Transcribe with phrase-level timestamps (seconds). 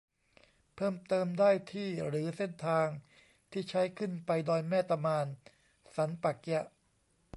[0.75, 2.87] เพิ่มเติมได้ที่ หรือ เส้นทาง
[3.51, 5.27] ที่ใช้ขึ้นไปดอยแม่ตะมาน
[5.95, 6.65] สันป่าเกี๊ยะ